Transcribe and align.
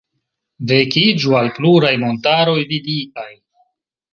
Vekiĝu 0.69 1.35
al 1.41 1.51
pluraj 1.59 1.93
montaroj 2.05 2.59
viditaj. 2.73 3.29